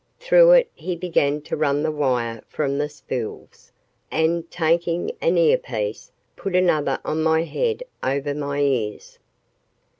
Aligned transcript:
Through 0.19 0.53
it 0.53 0.67
he 0.73 0.95
began 0.95 1.41
to 1.43 1.55
run 1.55 1.83
the 1.83 1.91
wire 1.91 2.43
from 2.47 2.79
the 2.79 2.89
spools, 2.89 3.71
and, 4.09 4.49
taking 4.49 5.11
an 5.21 5.37
earpiece, 5.37 6.11
put 6.35 6.55
another 6.55 6.97
on 7.05 7.21
my 7.21 7.43
head 7.43 7.83
over 8.01 8.33
my 8.33 8.61
ears. 8.61 9.19